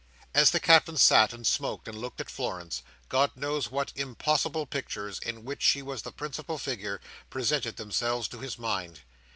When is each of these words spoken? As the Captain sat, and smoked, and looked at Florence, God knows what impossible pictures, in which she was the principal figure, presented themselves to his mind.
As 0.33 0.49
the 0.49 0.59
Captain 0.59 0.97
sat, 0.97 1.31
and 1.31 1.45
smoked, 1.45 1.87
and 1.87 1.95
looked 1.95 2.19
at 2.19 2.27
Florence, 2.31 2.81
God 3.07 3.29
knows 3.35 3.69
what 3.69 3.93
impossible 3.95 4.65
pictures, 4.65 5.19
in 5.19 5.45
which 5.45 5.61
she 5.61 5.83
was 5.83 6.01
the 6.01 6.11
principal 6.11 6.57
figure, 6.57 6.99
presented 7.29 7.75
themselves 7.75 8.27
to 8.29 8.39
his 8.39 8.57
mind. 8.57 9.01